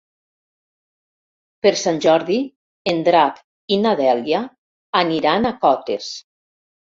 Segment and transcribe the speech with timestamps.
[1.65, 2.37] Per Sant Jordi
[2.93, 3.37] en Drac
[3.77, 4.39] i na Dèlia
[5.03, 6.09] aniran a Cotes.